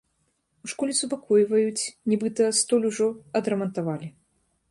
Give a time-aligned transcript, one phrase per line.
[0.67, 3.07] У школе супакойваюць, нібыта, столь ужо
[3.41, 4.07] адрамантавалі.